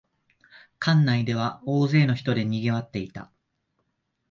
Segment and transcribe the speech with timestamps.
[0.79, 3.31] 館内では大勢の人でにぎわっていた